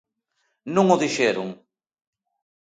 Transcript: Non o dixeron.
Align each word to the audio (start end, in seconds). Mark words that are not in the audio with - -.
Non 0.75 0.85
o 0.93 0.97
dixeron. 1.03 1.49